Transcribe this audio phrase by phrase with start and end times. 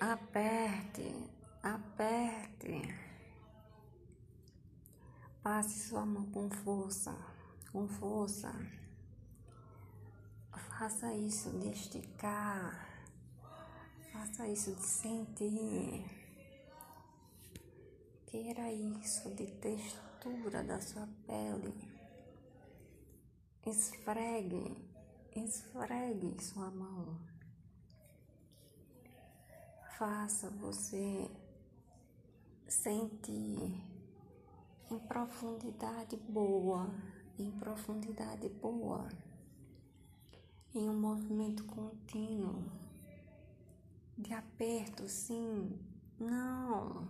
[0.00, 1.14] Aperte,
[1.62, 2.88] aperte.
[5.42, 7.14] Passe sua mão com força,
[7.70, 8.50] com força.
[10.50, 12.88] Faça isso de esticar.
[14.10, 16.02] Faça isso de sentir.
[18.24, 21.74] Queira isso de textura da sua pele.
[23.66, 24.82] Esfregue,
[25.36, 27.29] esfregue sua mão
[30.00, 31.30] faça você
[32.66, 33.84] sentir
[34.90, 36.90] em profundidade boa,
[37.38, 39.06] em profundidade boa,
[40.74, 42.64] em um movimento contínuo
[44.16, 45.78] de aperto, sim,
[46.18, 47.06] não,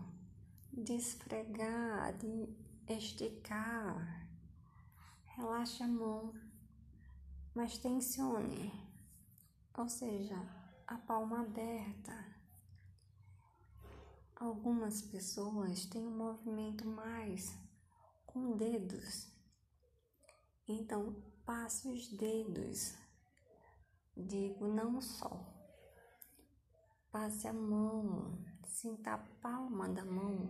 [0.73, 2.49] de esfregar, de
[2.89, 4.27] esticar.
[5.27, 6.35] Relaxe a mão,
[7.55, 8.73] mas tensione,
[9.79, 10.37] ou seja,
[10.89, 12.30] a palma aberta
[14.41, 17.55] Algumas pessoas têm um movimento mais
[18.25, 19.31] com dedos.
[20.67, 22.97] Então, passe os dedos.
[24.17, 25.47] Digo não só.
[27.13, 30.49] Passe a mão, sinta a palma da mão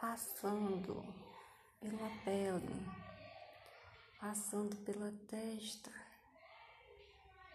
[0.00, 1.02] passando
[1.80, 2.86] pela pele,
[4.20, 5.90] passando pela testa,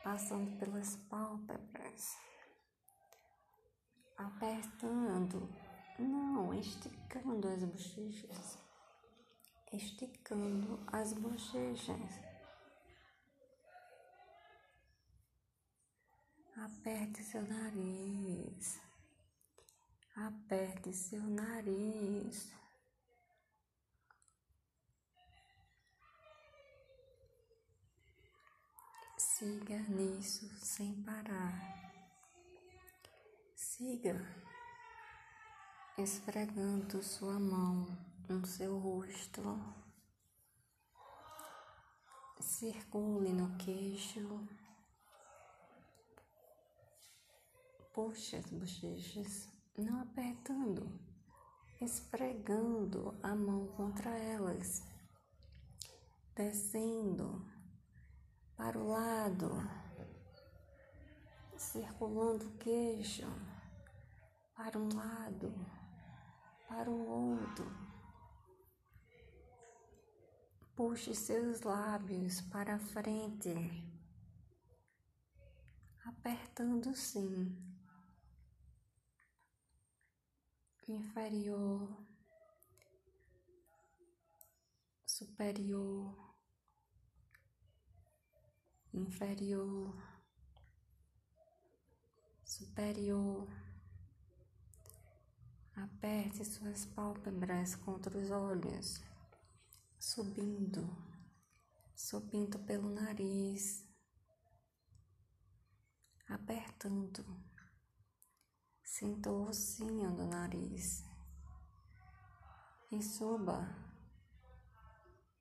[0.03, 2.30] passando pelas pálpebras
[4.25, 5.49] apertando,
[5.97, 8.57] não, esticando as bochechas,
[9.71, 12.19] esticando as bochechas.
[16.55, 18.79] Aperte seu nariz,
[20.15, 22.51] aperte seu nariz.
[29.17, 31.90] Siga nisso sem parar.
[33.73, 34.19] Siga
[35.97, 37.87] esfregando sua mão
[38.27, 39.41] no seu rosto.
[42.41, 44.45] Circule no queixo.
[47.93, 49.47] Puxe as bochechas,
[49.77, 50.99] não apertando,
[51.79, 54.83] esfregando a mão contra elas,
[56.35, 57.49] descendo
[58.57, 59.49] para o lado,
[61.55, 63.25] circulando o queixo
[64.63, 65.51] para um lado,
[66.67, 67.65] para o outro.
[70.75, 73.55] Puxe seus lábios para frente,
[76.05, 77.57] apertando sim.
[80.87, 82.05] Inferior,
[85.07, 86.35] superior,
[88.93, 89.95] inferior,
[92.43, 93.70] superior.
[95.81, 99.01] Aperte suas pálpebras contra os olhos,
[99.97, 100.87] subindo,
[101.95, 103.83] subindo pelo nariz,
[106.29, 107.25] apertando.
[108.83, 111.03] Sinta o ossinho do nariz
[112.91, 113.67] e suba,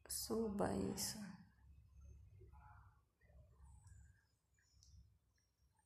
[0.09, 1.19] suba isso.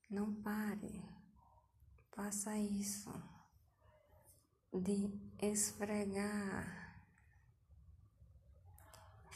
[0.09, 1.03] Não pare,
[2.13, 3.34] faça isso
[4.81, 6.95] de esfregar.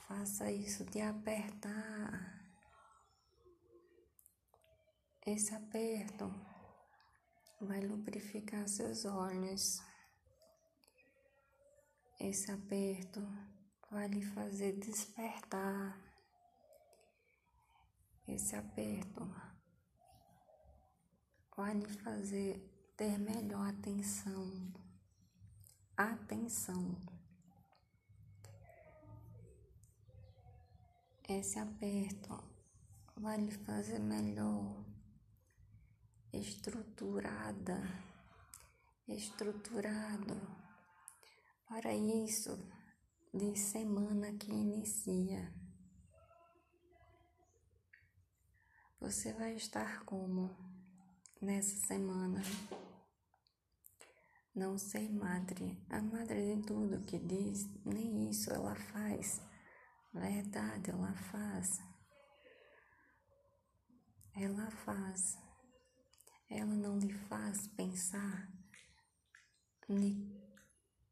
[0.07, 2.43] Faça isso de apertar.
[5.27, 6.33] Esse aperto
[7.61, 9.83] vai lubrificar seus olhos.
[12.19, 13.21] Esse aperto
[13.91, 15.99] vai lhe fazer despertar.
[18.27, 19.27] Esse aperto
[21.57, 22.59] vai lhe fazer
[22.97, 24.73] ter melhor atenção
[25.99, 26.97] atenção.
[31.29, 32.41] Esse aperto
[33.17, 34.85] vai lhe fazer melhor,
[36.33, 37.83] estruturada,
[39.09, 40.41] estruturado
[41.67, 42.57] para isso
[43.35, 45.53] de semana que inicia.
[49.01, 50.57] Você vai estar como
[51.43, 52.41] nessa semana?
[54.59, 55.79] Não sei, madre.
[55.89, 59.41] A madre de tudo que diz, nem isso ela faz.
[60.13, 61.79] Verdade, ela faz.
[64.35, 65.39] Ela faz.
[66.51, 68.53] Ela não lhe faz pensar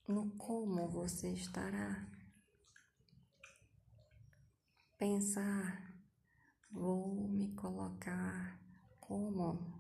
[0.08, 2.04] no como você estará.
[4.98, 5.94] Pensar,
[6.68, 8.60] vou me colocar
[8.98, 9.72] como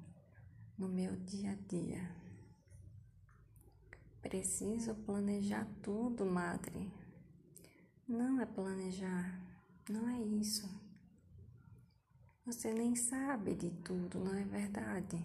[0.78, 2.25] no meu dia a dia.
[4.28, 6.92] Preciso planejar tudo, madre.
[8.08, 9.40] Não é planejar,
[9.88, 10.68] não é isso.
[12.44, 15.16] Você nem sabe de tudo, não é verdade?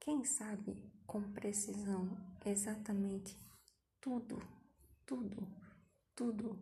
[0.00, 2.16] Quem sabe com precisão
[2.46, 3.36] exatamente
[4.00, 4.42] tudo,
[5.04, 5.46] tudo,
[6.16, 6.58] tudo,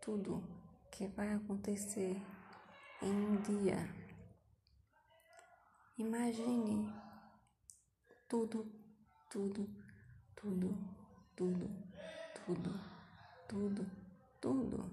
[0.00, 0.42] tudo
[0.90, 2.16] que vai acontecer
[3.02, 3.76] em um dia?
[5.98, 6.90] Imagine
[8.26, 8.72] tudo,
[9.30, 9.68] tudo,
[10.40, 10.72] tudo,
[11.34, 11.68] tudo,
[12.46, 12.80] tudo,
[13.48, 13.90] tudo,
[14.40, 14.90] tudo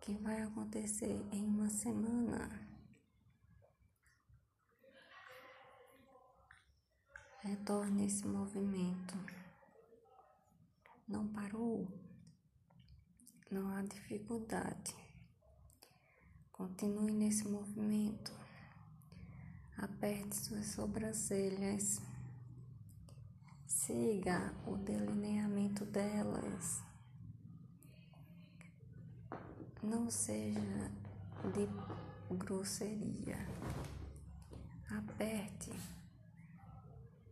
[0.00, 2.48] que vai acontecer em uma semana.
[7.40, 9.14] Retorne esse movimento.
[11.08, 11.88] Não parou?
[13.50, 14.94] Não há dificuldade.
[16.52, 18.32] Continue nesse movimento.
[19.76, 22.00] Aperte suas sobrancelhas.
[23.86, 26.82] Siga o delineamento delas.
[29.80, 30.90] Não seja
[31.54, 31.68] de
[32.34, 33.38] grosseria.
[34.90, 35.70] Aperte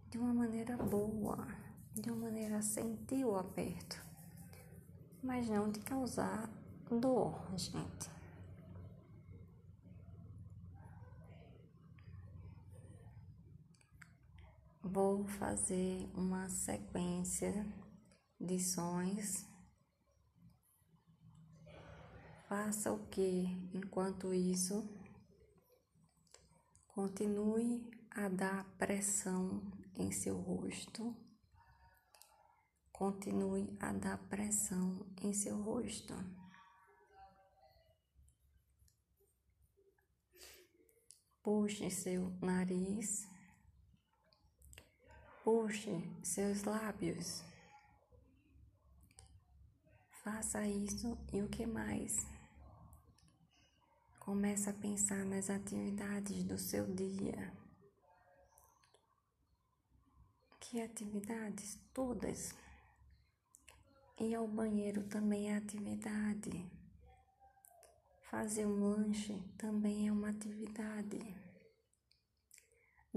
[0.09, 1.45] de uma maneira boa,
[1.93, 4.01] de uma maneira a sentir o aperto,
[5.25, 6.49] mas não de causar
[6.89, 8.09] dor, gente.
[14.95, 17.53] Vou fazer uma sequência
[18.41, 19.45] de sons.
[22.49, 23.43] Faça o que
[23.75, 24.89] enquanto isso
[26.87, 29.61] continue a dar pressão
[29.97, 31.13] em seu rosto.
[32.93, 36.15] Continue a dar pressão em seu rosto.
[41.43, 43.34] Puxe seu nariz.
[45.45, 47.45] Puxe seus lábios.
[50.23, 52.27] Faça isso e o que mais?
[54.19, 57.53] Comece a pensar nas atividades do seu dia.
[60.59, 61.79] Que atividades?
[61.93, 62.55] Todas.
[64.19, 66.73] Ir ao banheiro também é atividade.
[68.31, 71.44] Fazer um lanche também é uma atividade.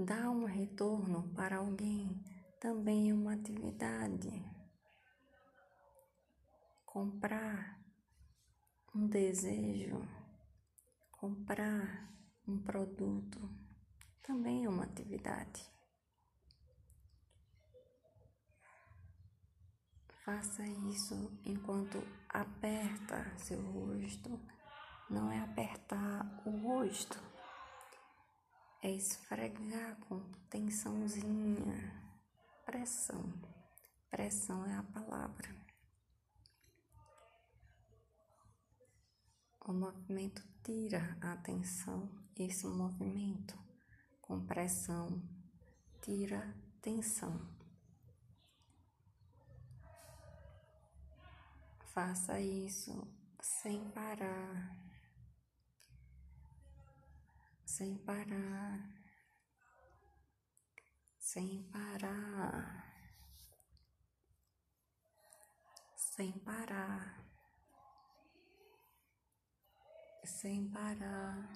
[0.00, 2.22] Dar um retorno para alguém
[2.60, 4.30] também é uma atividade.
[6.86, 7.80] Comprar
[8.94, 10.00] um desejo,
[11.10, 12.14] comprar
[12.46, 13.40] um produto
[14.22, 15.68] também é uma atividade.
[20.24, 21.98] Faça isso enquanto
[22.28, 24.38] aperta seu rosto.
[25.10, 27.18] Não é apertar o rosto,
[28.82, 32.08] é esfregar com tensãozinha.
[32.64, 33.32] Pressão.
[34.10, 35.54] Pressão é a palavra.
[39.60, 42.08] O movimento tira a atenção.
[42.36, 43.58] Esse movimento
[44.22, 45.22] com pressão
[46.00, 47.58] tira tensão.
[51.92, 53.06] Faça isso
[53.40, 54.76] sem parar,
[57.78, 58.90] sem parar,
[61.16, 62.84] sem parar,
[65.94, 67.24] sem parar,
[70.24, 71.52] sem parar.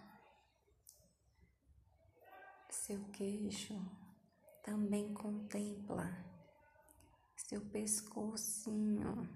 [2.70, 3.74] Seu queixo
[4.62, 6.06] também contempla
[7.34, 9.28] seu pescocinho.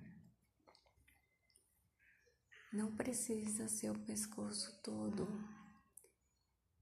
[2.73, 5.56] Não precisa ser o pescoço todo,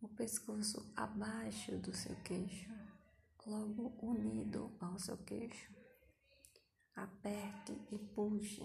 [0.05, 2.71] o pescoço abaixo do seu queixo,
[3.47, 5.73] logo unido ao seu queixo.
[6.95, 8.63] Aperte e puxe.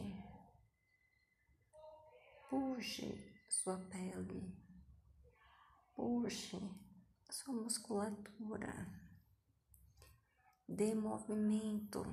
[2.49, 4.53] Puxe sua pele.
[5.95, 6.59] Puxe
[7.31, 8.73] sua musculatura.
[10.67, 12.03] Dê movimento,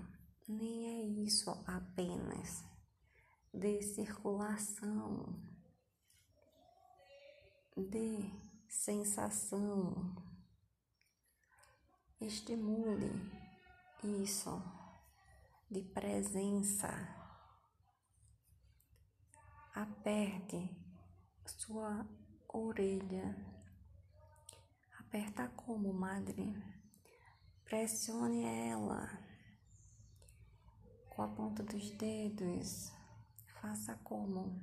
[0.48, 2.64] nem é isso apenas
[3.52, 5.42] de circulação,
[7.76, 10.14] de sensação.
[12.20, 13.10] Estimule
[14.02, 14.62] isso
[15.70, 16.88] de presença.
[19.74, 20.70] Aperte
[21.46, 22.06] sua
[22.48, 23.36] orelha.
[24.98, 26.54] Aperta como, madre?
[27.64, 29.26] Pressione ela
[31.10, 32.92] com a ponta dos dedos
[33.60, 34.62] faça como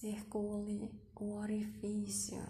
[0.00, 2.40] circule o orifício,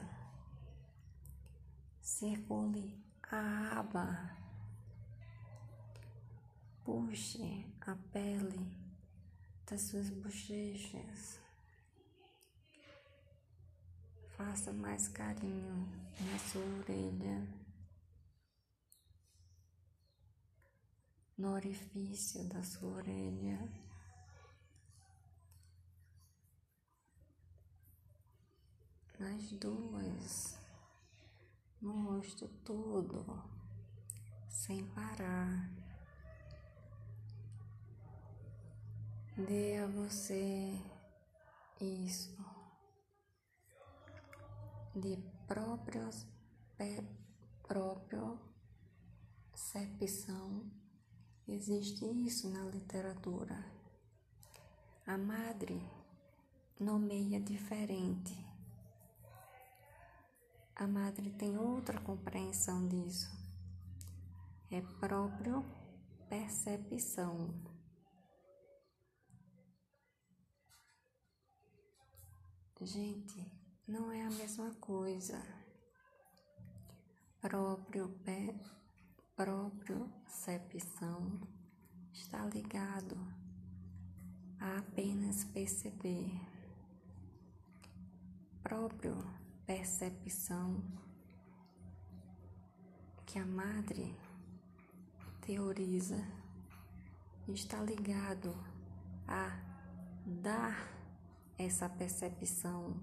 [1.99, 4.37] circule a aba,
[6.85, 8.71] puxe a pele
[9.64, 11.40] das suas bochechas.
[14.37, 15.88] Faça mais carinho
[16.21, 17.49] na sua orelha,
[21.38, 23.88] no orifício da sua orelha.
[29.18, 30.58] Nas duas,
[31.80, 33.42] no rosto todo,
[34.48, 35.70] sem parar.
[39.37, 40.72] Dê a você
[41.80, 42.37] isso
[44.94, 46.26] de próprios,
[47.66, 48.38] própria
[49.50, 50.64] percepção.
[51.46, 53.64] Existe isso na literatura.
[55.06, 55.80] A madre
[56.78, 58.48] nomeia diferente.
[60.78, 63.28] A madre tem outra compreensão disso.
[64.70, 65.64] É próprio
[66.28, 67.52] percepção.
[72.80, 73.44] Gente,
[73.88, 75.42] não é a mesma coisa.
[77.40, 78.54] Próprio pé,
[79.35, 81.40] próprio percepção
[82.12, 83.16] está ligado
[84.61, 86.30] a apenas perceber.
[88.62, 89.16] Próprio
[89.68, 90.82] percepção
[93.26, 94.16] que a madre
[95.42, 96.26] teoriza
[97.46, 98.52] está ligado
[99.28, 99.50] a
[100.26, 100.88] dar
[101.58, 102.96] essa percepção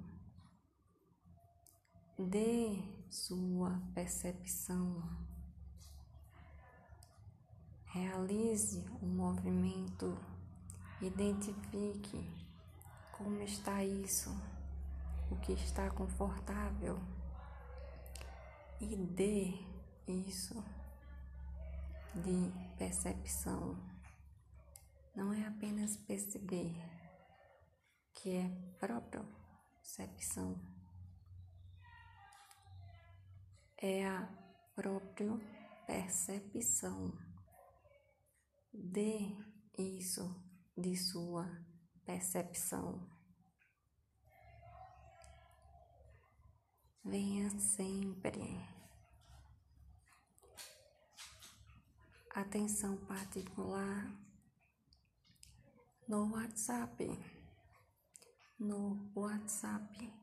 [2.17, 5.03] Dê sua percepção.
[7.87, 10.17] Realize o um movimento.
[11.01, 12.31] Identifique
[13.11, 14.29] como está isso,
[15.31, 16.99] o que está confortável.
[18.79, 19.53] E dê
[20.07, 20.63] isso
[22.15, 23.77] de percepção.
[25.15, 26.75] Não é apenas perceber,
[28.13, 29.23] que é própria
[29.75, 30.59] percepção
[33.77, 34.27] é a
[34.73, 35.37] própria
[35.85, 37.13] percepção.
[38.73, 39.35] Dê
[39.77, 40.23] isso
[40.75, 41.45] de sua
[42.03, 43.14] percepção.
[47.05, 48.41] Venha sempre.
[52.33, 54.11] Atenção particular
[56.07, 57.07] no WhatsApp.
[58.59, 60.13] No WhatsApp.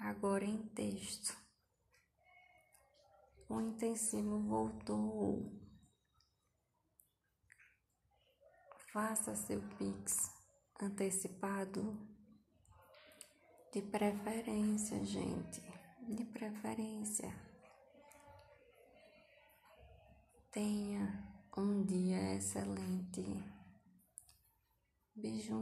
[0.00, 1.40] Agora em texto
[3.48, 5.52] o intensivo voltou.
[8.92, 10.30] Faça seu Pix
[10.80, 12.19] antecipado.
[13.72, 15.62] De preferência, gente.
[16.08, 17.32] De preferência.
[20.50, 21.24] Tenha
[21.56, 23.24] um dia excelente.
[25.14, 25.54] Beijo.